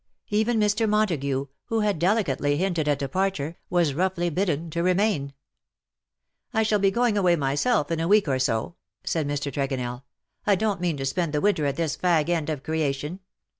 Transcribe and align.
Even 0.29 0.59
Mr. 0.59 0.89
Montagu, 0.89 1.47
who 1.65 1.79
had 1.81 1.99
delicately 1.99 2.57
hinted 2.57 2.87
at 2.87 2.97
departure, 2.97 3.57
was 3.69 3.93
roughly 3.93 4.31
bidden 4.31 4.71
to 4.71 4.81
remain." 4.81 5.31
I 6.55 6.63
shall 6.63 6.79
be 6.79 6.89
going 6.89 7.19
away 7.19 7.35
myself 7.35 7.91
in 7.91 7.99
a 7.99 8.07
week 8.07 8.27
or 8.27 8.39
so,^' 8.39 8.73
said 9.03 9.27
Mr. 9.27 9.51
Tregonell." 9.53 10.01
I 10.47 10.55
don^t 10.55 10.79
mean 10.79 10.97
to 10.97 11.05
spend 11.05 11.33
the 11.33 11.41
winter 11.41 11.67
at 11.67 11.75
this 11.75 11.95
fag 11.95 12.29
end 12.29 12.49
of 12.49 12.63
creation. 12.63 13.19